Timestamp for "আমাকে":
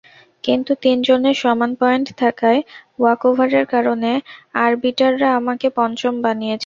5.39-5.67